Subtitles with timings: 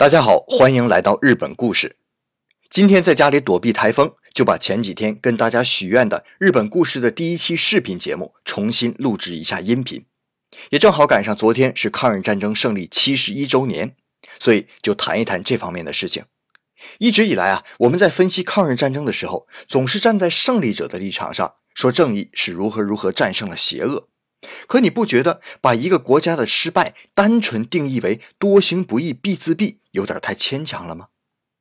[0.00, 1.96] 大家好，欢迎来到日本故事。
[2.70, 10.06] 今天在家里躲避台风，就把前几天跟大家许愿的日本故事的第一期视频节目重新录制一下音频，
[10.70, 13.94] 也正好赶上昨天是抗日战争胜利七十一周年，
[14.38, 16.24] 所以就谈一谈这方面的事情。
[16.96, 24.08] 一直以来啊，我们在分析抗日战争的时候，总是站在胜利者的立场上，说正义是如何如何战胜了邪恶。
[24.66, 29.76] 可你不觉得把一个国家的失败单纯定义为多行不义必自毙？
[29.90, 31.08] 有点太牵强了吗？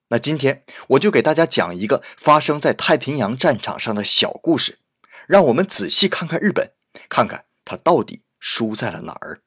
[0.09, 4.79] 那今天我就给大家讲一个发生在太平洋战场上的小故事，
[5.27, 6.71] 让我们仔细看看日本，
[7.09, 9.41] 看看他到底输在了哪儿。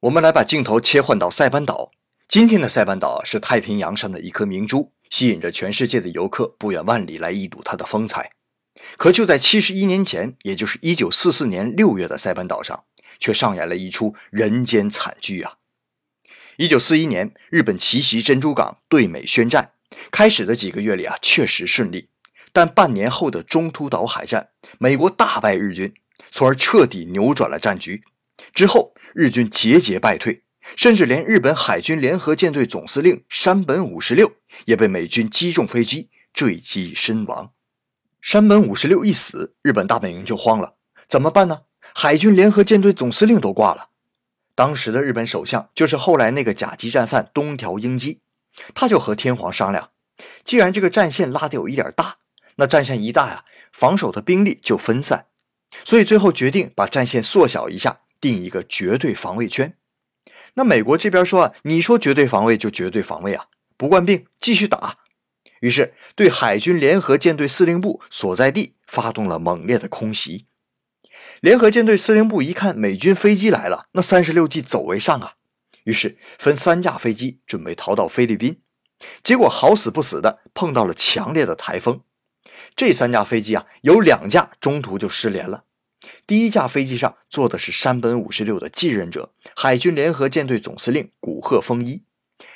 [0.00, 1.90] 我们来把镜头切换到塞班岛。
[2.28, 4.92] 今天的塞班岛是太平洋上的一颗明珠。
[5.08, 8.32] 吸引着全世界的游客不远万里来一睹它的风采。
[8.96, 12.84] 可就在七十一年前，也就是一九四四年六月的塞班岛上，
[13.20, 15.58] 却上演了一出人间惨剧啊！
[16.56, 19.74] 一九四一年，日本奇袭珍珠港，对美宣战。
[20.10, 22.08] 开始的几个月里啊，确实顺利。
[22.52, 25.94] 但半年后的中途岛海战，美国大败日军，
[26.32, 28.02] 从而彻底扭转了战局。
[28.52, 30.42] 之后，日军节节败退。
[30.74, 34.32] 甚至连日本海军联合舰队总司令山本五十六
[34.64, 37.52] 也被美军击中飞机坠机身亡。
[38.20, 40.74] 山本五十六一死，日本大本营就慌了，
[41.08, 41.60] 怎么办呢？
[41.94, 43.90] 海军联合舰队总司令都挂了。
[44.56, 48.20] 当时的日本首相就是后来那个甲级战犯东条英机，
[48.74, 49.90] 他就和天皇商量，
[50.44, 52.16] 既然这个战线拉的有一点大，
[52.56, 55.26] 那战线一大呀，防守的兵力就分散，
[55.84, 59.76] 所以最后决定把战线缩小一下，定一个绝对防卫圈。
[60.56, 64.98] 那美国这边说啊，你说绝对防卫就绝对防卫啊，不惯病继续打。
[65.60, 70.46] 于是对海军联合舰队司令部所在地发动了猛烈的空袭。
[71.40, 75.34] 联合舰队司令部一看美军飞机来了，那三十六计走为上啊，
[75.84, 78.60] 于是分三架飞机准备逃到菲律宾。
[79.22, 82.00] 结果好死不死的碰到了强烈的台风，
[82.74, 85.64] 这三架飞机啊，有两架中途就失联了。
[86.26, 92.02] 第一架飞机上坐的是山本五十六的继任者，海军联合舰队总司令古贺丰一。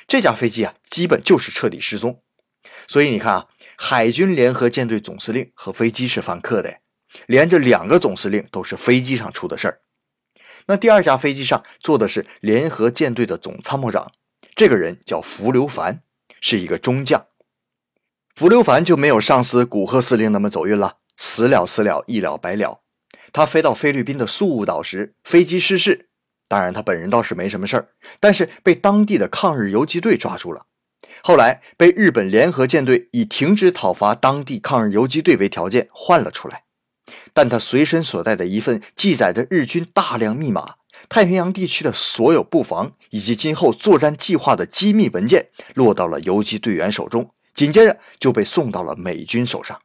[0.07, 2.21] 这架飞机啊，基本就是彻底失踪。
[2.87, 3.47] 所以你看啊，
[3.77, 6.79] 海军联合舰队总司令和飞机是犯克的，
[7.25, 9.81] 连着两个总司令都是飞机上出的事儿。
[10.67, 14.11] 那第二架飞机上坐的是联合舰队的总参谋长，
[14.55, 16.03] 这个人叫福留凡，
[16.39, 17.25] 是一个中将。
[18.35, 22.81] 福留凡就没有上司古贺司令那么走运了，死了死了，一了百了。
[23.33, 26.09] 他飞到菲律宾的宿务岛时，飞机失事。
[26.47, 30.65] 当然，他本人倒是没什么事儿，但是被当地的抗日游击队抓住了。
[31.23, 36.63] 后来被日本联合舰队以停止讨伐当地抗日游击队为条件换了出来。
[37.33, 40.75] 但他随身所带的一份记载着日军大量密码、
[41.07, 49.79] 太平洋地区的所有布防以及今后作战计划的机密文件，落到了游击队员手中，紧接着就被送到了美军手上。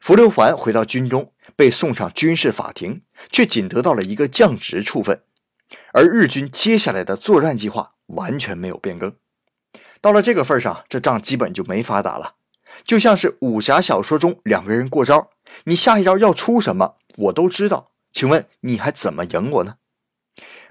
[0.00, 1.32] 福留环回到军中。
[1.60, 5.22] 被送上军事法庭，却仅得到了一个降职处分，
[5.92, 9.14] 而日军接下来的作战计划完全没有变更。
[10.00, 12.36] 到了这个份上，这仗基本就没法打了。
[12.82, 15.28] 就像是武侠小说中两个人过招，
[15.64, 19.74] 你下一招要出什么，我都知道，请问你还怎么赢我呢？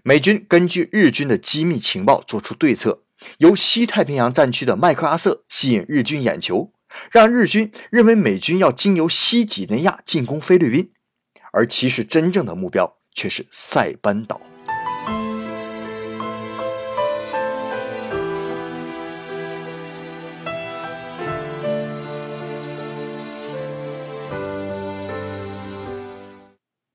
[0.01, 3.03] 美军根据日军的机密情报做出对策，
[3.38, 6.73] 由西太平洋战区的麦克阿瑟吸引日军眼球。
[7.11, 10.91] 让日军认为美军要经由西几内亚进攻菲律宾，
[11.51, 14.41] 而其实真正的目标却是塞班岛。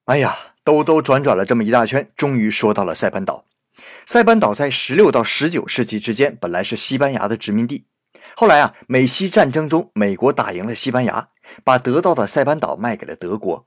[0.07, 3.47] 哎呀，兜兜转转了这么一大圈，终于说到了塞班岛。
[4.05, 7.87] 塞班岛在十六到十九世纪之间，本来是西班牙的殖民地。
[8.37, 11.29] 后来啊，美西战争中，美国打赢了西班牙，
[11.63, 13.67] 把得到的塞班岛卖给了德国。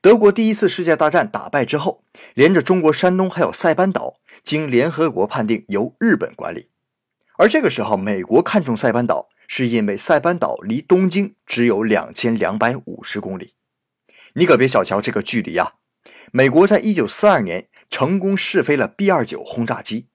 [0.00, 2.04] 德国第一次世界大战打败之后，
[2.34, 6.68] 连着中国山东还有塞班岛，经联合国判定由日本管理。
[7.38, 13.54] 而这个时候，美国看中塞班岛，是因为塞班岛离东京只有两千两百五十公里。
[14.34, 15.74] 你可别小瞧这个距离啊！
[16.30, 20.08] 美国在一九四二年成功试飞了 B 二九轰炸机。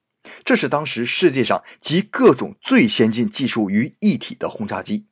[0.44, 5.07] 这是当时世界上集各种最先进技术于一体的轰炸机。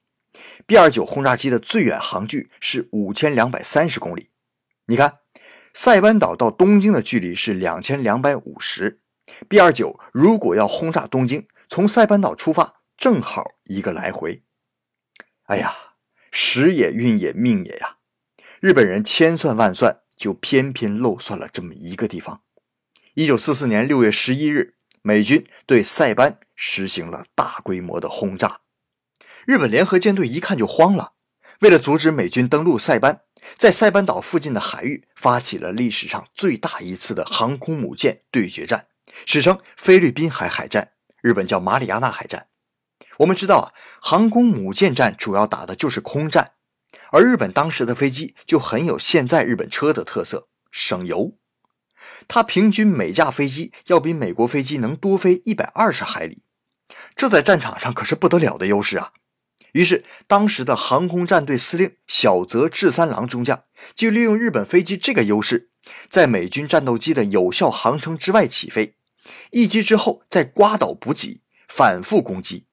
[0.66, 4.30] B-29 轰炸机的最远航距是五千两百三十公里。
[4.88, 5.20] 你看，
[5.74, 9.02] 塞班岛到东京的距离是两千两百五十。
[9.48, 14.44] B-29 如果要轰炸东京，从塞班岛出发，正好一个来回。
[15.46, 15.74] 哎呀，
[16.32, 17.98] 时也，运也，命也呀！
[18.60, 22.42] 日本人千算万算，就偏偏漏算了这么一个地方。
[23.14, 24.75] 一九四四年六月十一日，
[25.08, 28.62] 美军对塞班实行了大规模的轰炸。
[29.46, 31.14] 日本联合舰队一看就慌了，
[31.60, 33.22] 为了阻止美军登陆塞班，
[33.56, 38.88] 在塞班岛附近的海域发起了历史上最大一次的航空母舰对决战，
[39.28, 42.48] 史称菲律宾海海战，日本叫马里亚纳海战。
[43.20, 43.66] 我们知道啊，
[44.02, 46.54] 航空母舰战主要打的就是空战。
[47.12, 51.38] 而日本当时的飞机就很有现在日本车的特色，省油。
[52.28, 56.44] 它平均每架飞机要比美国飞机能多飞一百二十海里，
[57.16, 59.14] 这在战场上可是不得了的优势啊！
[59.74, 63.64] 于是，当时的航空战队司令小泽治三郎中将
[63.94, 65.70] 就利用日本飞机这个优势，
[66.10, 68.96] 在美军战斗机的有效航程之外起飞，
[69.52, 72.68] 一击之后再刮倒补给，反复攻击。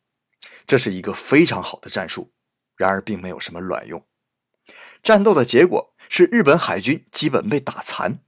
[0.65, 2.33] 这是一个非常好的战术，
[2.77, 4.07] 然而并没有什么卵用。
[5.03, 8.21] 战斗的结果是日本海军基本被打残，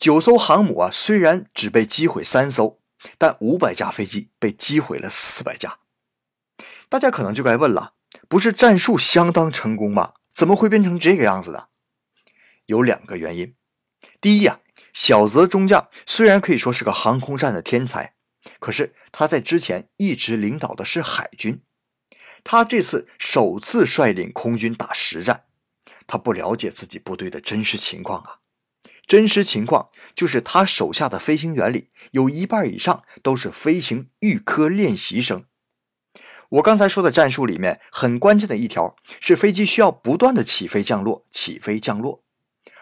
[0.00, 2.80] 九艘航母啊，虽然只被击毁三艘，
[3.18, 5.80] 但五百架飞机被击毁了四百架。
[6.88, 7.92] 大家可能就该问了：
[8.26, 10.14] 不是战术相当成功吗？
[10.32, 11.66] 怎么会变成这个样子呢？
[12.64, 13.54] 有两个原因。
[14.22, 14.60] 第一呀，
[14.94, 18.14] 小泽中将虽然可以说是个航空战的天才，
[18.58, 21.62] 可是他在之前一直领导的是海军，
[22.42, 25.44] 他这次首次率领空军打实战。
[26.06, 28.39] 他不了解自己部队的真实情况啊！
[29.10, 35.46] 真实情况就是他手下的飞行员里有一半以上都是飞行预科练习生。
[36.50, 42.22] 我刚才说的战术里面很关键的一条是飞机需要不断的起飞降落，起飞降落。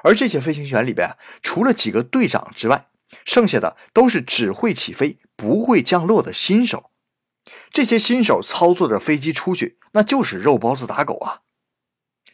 [0.03, 2.91] 而这些飞行员里边，除了几个队长之外，
[3.25, 6.91] 剩下的都是只会起飞不会降落的新手。
[7.71, 11.41] 这些新手操作着飞机出去，那就是肉包子打狗啊！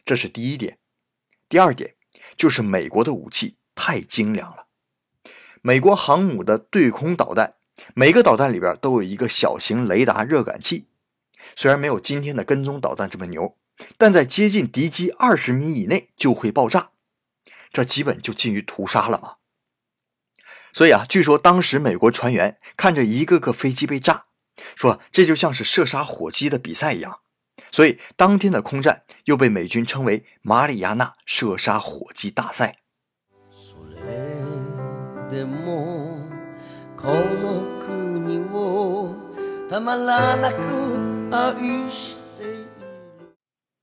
[0.03, 0.79] 这是第一点。
[1.47, 1.95] 第二点
[2.35, 4.65] 就是美国的武器太精良了。
[5.61, 7.55] 美国航母的对空导弹，
[7.93, 10.87] 每个导弹里边都有一个小型雷达热感器。
[11.55, 13.57] 虽然没有今天的跟踪导弹这么牛，
[13.97, 16.91] 但在接近敌机二十米以内就会爆炸，
[17.71, 19.35] 这基本就近于屠杀了嘛。
[20.73, 24.25] 所以啊，据说当时美国船员看着一个个飞机被炸，
[24.75, 27.19] 说这就像是射杀火鸡的比赛一样。
[27.71, 32.77] 所以，当天的空战又被美军称为“马里亚纳射杀火鸡大赛”。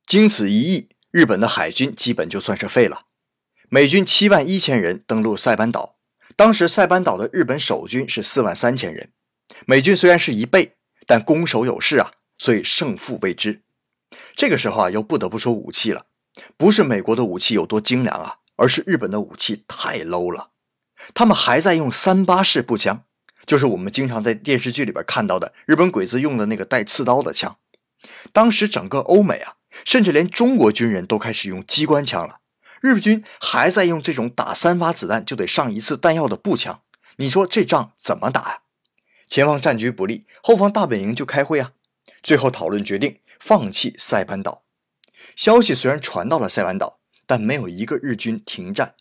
[0.06, 3.06] 经此一役，日本的海军基本就算是废了。
[3.68, 5.96] 美军七万一千人登陆塞班岛，
[6.36, 9.10] 当时塞班岛的日本守军是四万三千人。
[9.66, 10.76] 美军虽然是一倍，
[11.06, 13.62] 但攻守有势啊，所以胜负未知。
[14.36, 16.04] 这个时候啊，又不得不说武器了。
[16.56, 20.50] 不是美国的武器有多精良啊，而是日本的武器太 low 了。
[21.14, 23.04] 他们还在用三八式步枪，
[23.46, 27.56] 就是我们经常在电视剧里边看到的日本鬼子用的那个带刺刀的枪。
[28.32, 29.54] 当时整个欧美啊，
[29.84, 32.38] 甚至连中国军人都开始用机关枪了，
[32.80, 36.82] 日军还在用这种打三发子弹就得上一次弹药的步枪。
[37.16, 38.58] 你说这仗怎么打呀？
[39.26, 41.72] 前方战局不利，后方大本营就开会啊，
[42.22, 43.18] 最后讨论决定。
[43.40, 44.62] 放弃塞班岛，
[45.34, 47.00] 消息虽然传到了塞班岛，
[47.32, 48.94] 但没有一个日军停战。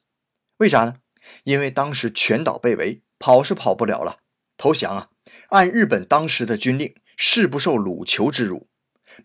[0.59, 0.95] 为啥呢？
[1.43, 4.19] 因为当时全岛被围，跑是跑不了了，
[4.55, 5.09] 投降啊！
[5.49, 8.69] 按日本当时的军令，誓不受虏囚之辱。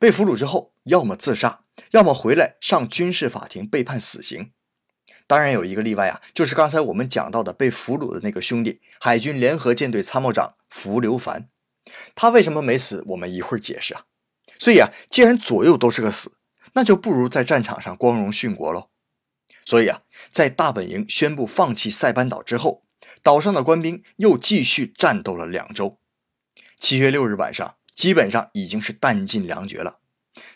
[0.00, 1.60] 被俘虏之后，要么自杀，
[1.92, 4.50] 要么回来上军事法庭被判死刑。
[5.28, 11.48] 当然有一个例外啊，就是刚才我们讲到的被俘虏的那个兄弟，海军联合舰队参谋长福留凡。
[12.16, 13.04] 他为什么没死？
[13.06, 14.06] 我们一会儿解释啊。
[14.58, 16.38] 所以啊，既然左右都是个死，
[16.72, 18.90] 那就不如在战场上光荣殉国喽。
[19.66, 22.86] 所以啊，在大本营宣布放弃塞班岛之后，
[23.22, 25.98] 岛上的官兵又继续战斗了两周。
[26.78, 29.98] 七月六日晚上，基本上已经是弹尽粮绝了。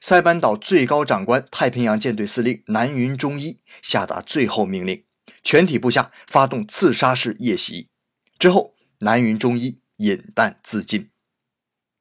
[0.01, 5.05] 塞班岛最高长官太平洋舰队司令南云忠一下达最后命令，
[5.43, 7.91] 全体部下发动自杀式夜袭。
[8.39, 11.11] 之后，南云忠一饮弹自尽。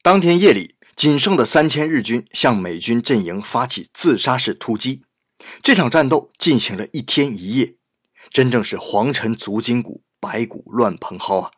[0.02, 0.76] 当天夜里。
[1.00, 5.06] 仅剩的三千日军向美军阵营发起自杀式突击，
[5.62, 7.76] 这场战斗进行了一天一夜，
[8.30, 11.52] 真正是黄尘足筋骨，白骨乱蓬蒿啊！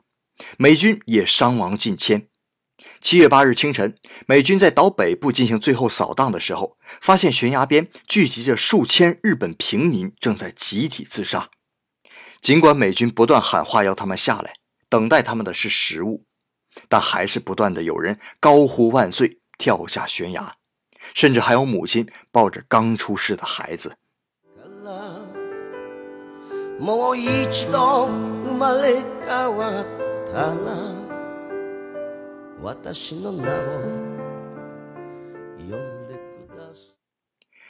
[0.57, 2.27] 美军也伤亡近千。
[2.99, 3.97] 七月八日清晨，
[4.27, 11.49] 美军在岛北部进行最后扫荡的时候，发现悬崖边聚集着数千日本平民，正在集体自杀。
[12.41, 14.53] 尽管美军不断喊话要他们下来，
[14.89, 16.25] 等待他们的是食物。
[16.87, 20.55] 但还是不断的有人高呼万岁，跳下悬崖。
[21.13, 23.95] 甚至还有母亲抱着刚出世的孩子。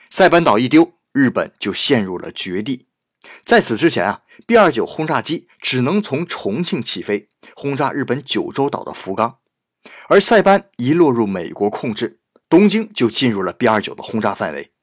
[0.10, 2.88] 塞班岛一丢，日本就陷入了绝地。
[3.43, 9.39] 在此之前啊，B-29 轰炸机只能从重庆起飞，轰炸日本九州岛的福冈。
[10.07, 12.20] 而塞班一落入美国控制，
[12.51, 14.74] 东京就进入了 B-29 的轰炸范围。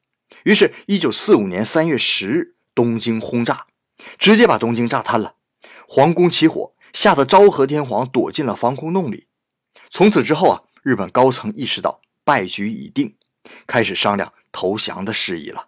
[0.44, 3.66] 于是，1945年3月10日，东京轰炸，
[4.18, 5.34] 直接把东京炸瘫了，
[5.86, 9.26] 皇宫起火，吓得昭和天皇躲进了防空洞里。
[9.90, 13.14] 从此之后啊，日本高层意识到败局已定，
[13.66, 15.66] 开始商量投降的事宜了。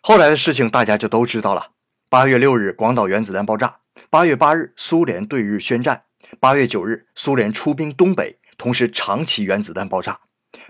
[0.00, 1.72] 后来的事情大家就都知道了。
[2.08, 6.04] 八月六日，广岛原子弹爆炸；八月八日，苏联对日宣战；
[6.40, 10.14] 八月九日，苏联出兵东北，同时长崎原子弹爆炸；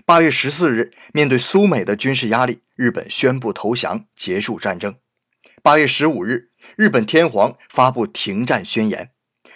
[0.05, 4.93] 八月十四日，面对苏美的军事压力，日本宣布投降，结束战争；
[5.63, 9.07] 八月十五日，日本天皇发布停战宣言；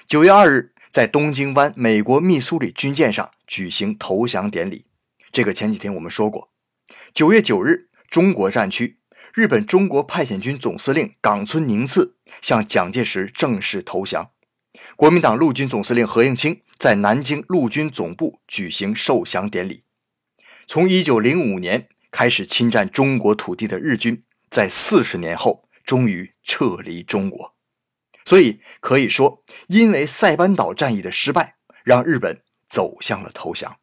[0.07, 4.85] 九月二日，在东京湾美国密苏里军舰上举行投降典礼。
[5.31, 6.51] 这个前几天我们说过。
[7.13, 8.99] 九月九日，中国战区。
[9.33, 14.31] 日本中国派遣军总司令冈村宁次向蒋介石正式投降，
[14.95, 19.84] 国民党陆军总司令何应钦在南京陆军总部举行受降典礼。
[20.67, 27.53] 从一九零五年开始侵占中国土地的日军，在四十年后终于撤离中国。
[28.25, 33.77] 所以可以说，因为塞班岛战役的失败，让日本走向了投降。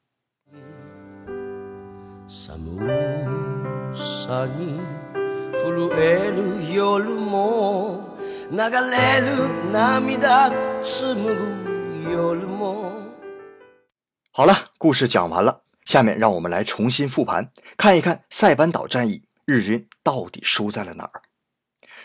[14.35, 15.62] 好了，故事讲完了，
[15.93, 21.21] 下面让我们来重新复盘，看一看塞班岛战役日军到底输在了哪儿。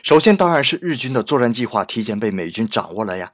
[0.04, 3.32] 首先当然是日军的作战计划提前被美军掌握了呀。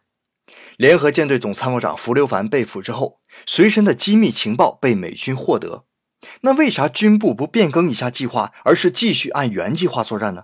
[0.77, 5.86] 联合舰队总参谋长福留凡被俘之后，随身的机密情报被美军获得。
[6.41, 10.43] 那为啥军部不变更一下计划，而是继续按原计划作战呢？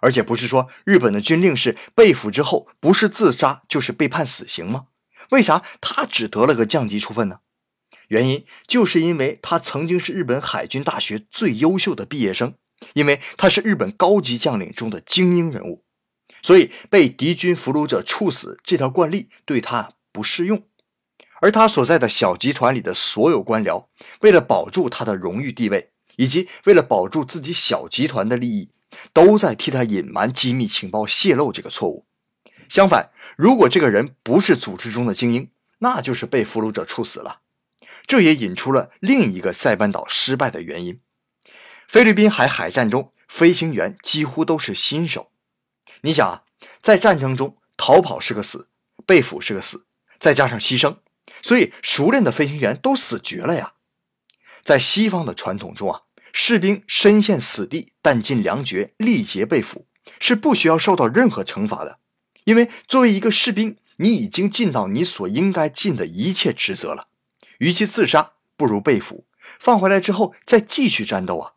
[0.00, 4.84] 而且不是说日本的军令是被俘之后不是自杀就是被判死刑吗？
[5.30, 7.40] 为啥他只得了个降级处分呢？
[8.10, 12.54] 原因就是因为他曾经是日本海军大学最优秀的毕业生，
[12.94, 15.84] 因为他是日本高级将领中的精英人物，
[16.42, 20.64] 所以被敌军俘虏者处死这条惯例对他不适用。
[21.40, 23.86] 而他所在的小集团里的所有官僚，
[24.22, 28.70] 为了保住他的荣誉地位，以及为了保住自己小集团的利益，
[29.12, 32.06] 都在替他隐瞒机密情报泄露这个错误。
[32.68, 35.48] 相反，如果这个人不是组织中的精英，
[35.78, 37.42] 那就是被俘虏者处死了。
[38.10, 41.00] 这也引出了另一个塞班岛失败的原因：
[41.86, 45.30] 菲律宾海海战中，飞行员几乎都是新手。
[46.00, 46.42] 你想啊，
[46.80, 48.68] 在战争中逃跑是个死，
[49.06, 49.86] 被俘是个死，
[50.18, 50.96] 再加上牺牲。
[51.40, 53.74] 所以，熟练的飞行员都死绝了呀。
[54.64, 56.00] 在西方的传统中啊，
[56.32, 59.86] 士兵身陷死地、弹尽粮绝、力竭被俘，
[60.18, 62.00] 是不需要受到任何惩罚的，
[62.42, 67.06] 因为作为一个士兵，你已经尽到你所应该尽的一切职责了。
[67.60, 69.26] 与其自杀，不如被俘，
[69.58, 71.52] 放回来之后再继续战斗啊。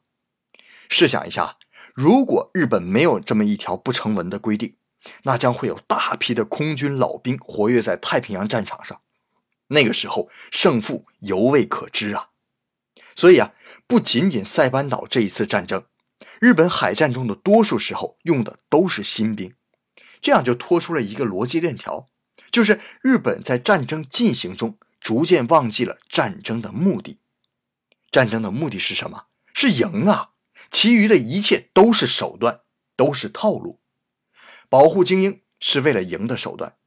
[0.89, 1.57] 试想一下，
[1.93, 4.75] 如果日本没有这么一条不成文的规定，
[5.24, 9.01] 那将会有大批的空军老兵活跃在太平洋战场上。
[9.67, 12.29] 那个时候胜负犹未可知啊，
[13.15, 13.53] 所以啊，
[13.88, 15.86] 不仅仅塞班岛这一次战争，
[16.39, 19.55] 日本海战中的多数时候用的都是新兵，
[20.22, 22.10] 这样就拖出了一个逻辑链条，
[22.51, 27.19] 就是日本在战争进行中逐渐忘记了战争的目的。
[28.10, 29.25] 战争的目的是什么？
[29.53, 30.29] 是赢啊！
[30.72, 32.62] 其余的一切都是手段，
[32.95, 33.81] 都是套路。
[34.69, 36.77] 保护精英是为了赢的手段，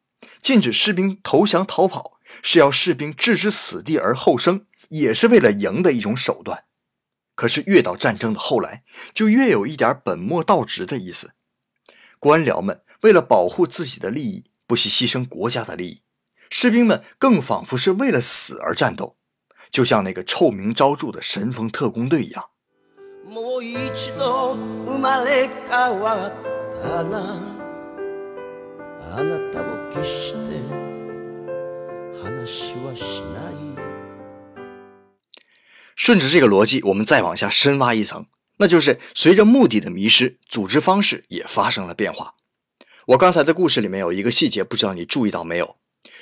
[0.41, 2.17] 禁止士兵投降逃跑。
[2.43, 6.65] 是要士兵置之死地而后生，也是为了赢的一种手段。
[7.35, 8.83] 可是越到战争的后来，
[9.15, 11.35] 就越有一点本末倒置的意思。
[12.19, 16.03] 官僚们为了保护自己的利益，不惜牺牲国家的利益；
[16.51, 19.17] 士兵们更仿佛是为了死而战斗，
[19.71, 22.45] 就像那个臭名昭著的神风特工队一样。
[35.97, 38.27] 顺着这个逻辑，我们再往下深挖一层，
[38.59, 42.35] 那就是随着目的的迷失，组织方式也发生了变化。
[43.07, 45.77] 我刚才的故事里面有一个细节，不知道你注意到没有？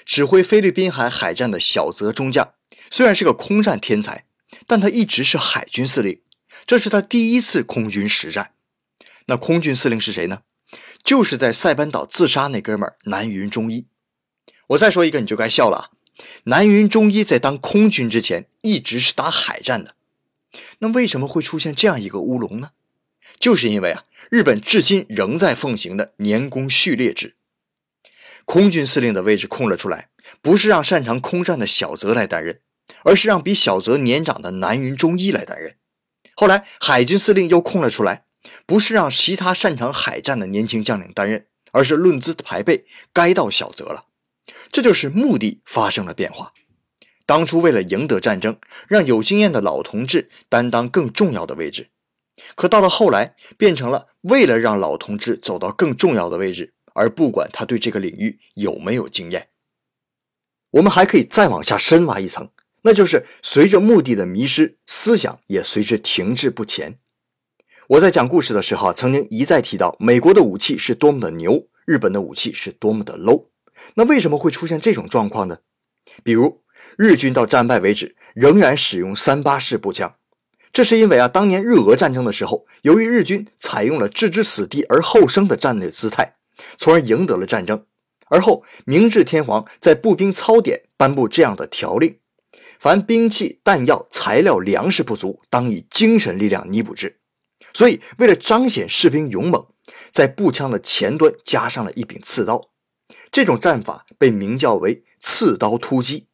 [0.04, 2.54] 指挥菲律宾海海战的小泽中将，
[2.90, 4.26] 虽然是个空战天才，
[4.66, 6.20] 但他一直是海军司令，
[6.66, 8.52] 这是他第一次空军实战。
[9.26, 10.42] 那空军司令是谁呢？
[11.02, 13.86] 就是在塞班岛自杀那哥们儿南云忠一。
[14.68, 15.90] 我再说一个，你就该笑了。
[16.44, 19.94] 南云忠一在当空军之前一直是打海战的。
[20.78, 22.70] 那为什么会出现这样一个乌龙呢？
[23.38, 27.36] 就是因为啊，日本至今仍在奉行的年功序列制。
[28.44, 30.08] 空军司令的位置空了出来，
[30.42, 32.60] 不是让擅长空战的小泽来担任，
[33.04, 35.76] 而是让比小泽年长的南云忠一来担任。
[36.36, 38.24] 后来海军司令又空了出来，
[38.66, 44.06] 不是让其他擅长海战的年轻将领担任，而是论资排辈，该到小泽了。
[44.70, 46.52] 这就是目的发生了变化。
[47.24, 51.88] 当初为了赢得战争，让有经验的老同志担当更重要的位置，
[52.54, 56.73] 可到了后来，变成了为了让老同志走到更重要的位置。
[56.94, 59.48] 而不管他对这个领域有没有经验，
[60.70, 62.48] 我们还可以再往下深挖一层，
[62.82, 66.98] 那就是随着目的的迷失，思想也随之停滞不前。
[67.88, 73.48] 我在讲故事的时候曾经一再提到，美国的武器是多么的牛，日本的武器是多么的 low。
[73.94, 75.58] 那为什么会出现这种状况呢？
[76.22, 76.62] 比如
[76.96, 80.16] 日军到战败为止仍然使用三八式步枪，
[80.72, 86.36] 这是因为啊，当年日俄战争的时候，由于日军采用了置之死地而后生的战略姿态。
[86.78, 87.86] 从而赢得了战争。
[88.28, 92.18] 而后，明治天皇在步兵操典颁布这样的条令：
[92.78, 97.20] 凡兵器、弹药、材料、粮食不足，当以精神力量弥补之。
[97.74, 99.66] 所以，为了彰显士兵勇猛，
[100.10, 102.70] 在步枪的前端加上了一柄刺刀。
[103.30, 106.28] 这种战法被名叫为“刺刀突击”。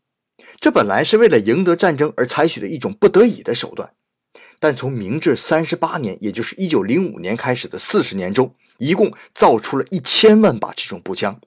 [0.60, 3.94] 这本来是为了赢得战争而采取的一种不得已的手段，
[4.58, 8.54] 但从明治三十八年，也就是一九零五年开始的四十年中。
[8.80, 11.40] 一共造出了一千万把这种步枪，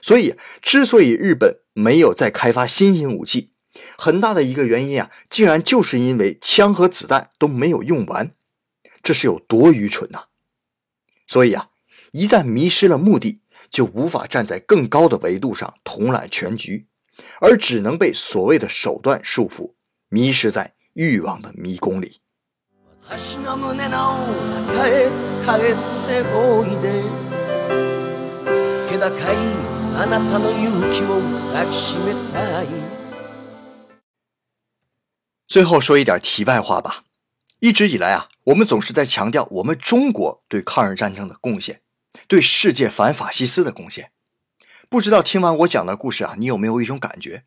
[0.00, 3.50] 所以之所以日本没有再开发新型武器，
[3.98, 8.34] 很大的一个原因啊，竟然就是因为枪和子弹都没有用完，
[9.02, 10.26] 这是有多愚蠢呐！
[11.26, 11.70] 所以啊，
[12.12, 13.40] 一旦迷失了目的，
[13.70, 16.86] 就无法站在更高的维度上统揽全局，
[17.40, 19.74] 而只能被所谓的手段束缚，
[20.08, 22.20] 迷失在欲望的迷宫里。
[35.46, 37.04] 最后说一点题外话吧。
[37.60, 41.82] 一直以来啊，我们总是在强调我们中国对抗日战争的贡献，
[42.26, 44.10] 对世界反法西斯的贡献。
[44.88, 47.44] 不知道听完我讲的故事啊，你有没有一种感觉，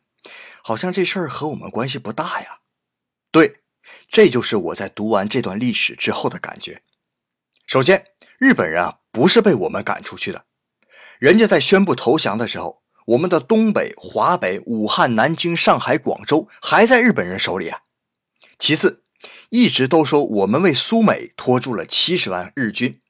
[0.63, 2.59] 好像这事儿和我们关系不大呀？
[3.29, 3.57] 对。
[4.07, 6.81] 这就是我在读完这段历史之后的感觉。
[7.65, 8.05] 首先，
[8.37, 10.45] 日本人啊不是被我们赶出去的，
[11.19, 17.81] 人家在宣布投降的时候，我们的东北、华北、武汉、南京、上海、广州还在日本人手里啊。
[18.57, 19.03] 其次，
[19.49, 23.01] 一直都说我们为苏美拖住了七十万日军，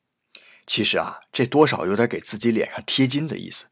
[0.67, 3.67] 其实啊，这多少有点给自己脸上贴金的意思，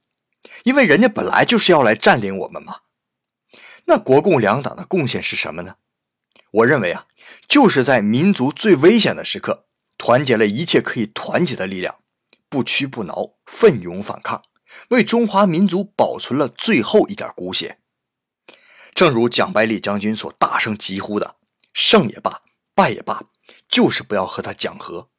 [0.64, 2.78] 因为人家本来就是要来占领我们嘛。
[3.86, 5.76] 那国共两党的贡献是什么呢？
[6.52, 7.08] 我认为啊，
[7.48, 12.00] 就是在民族最危险的时刻，团结了一切可以团结的力量，
[12.50, 14.44] 不屈不挠，奋勇反抗，
[14.90, 17.80] 为中华民族保存了最后一点骨血。
[18.94, 21.36] 正如蒋百里将军所大声疾呼的
[21.74, 22.42] ：“胜也罢，
[22.74, 23.26] 败也罢，
[23.70, 25.10] 就是不要和他讲和。”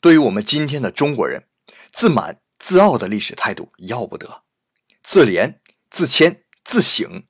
[0.00, 1.48] 对于我们今天的中国人，
[1.92, 4.44] 自满自傲的历史态度要不得，
[5.02, 5.56] 自怜
[5.90, 7.24] 自谦自省，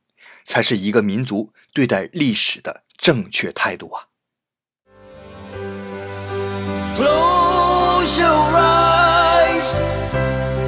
[0.45, 2.85] 才是一个民族对待历史的。
[2.99, 4.07] 正确态度啊。
[6.95, 9.75] Close your eyes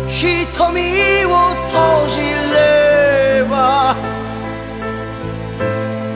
[0.09, 2.21] 瞳を閉じ
[2.53, 3.97] れば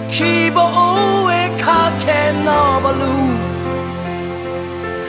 [0.09, 1.67] 希望へ駆
[2.05, 2.07] け
[2.45, 2.99] 上る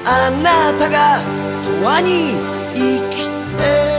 [0.07, 1.21] あなたが
[1.63, 2.35] 永遠に
[2.75, 3.94] 生きて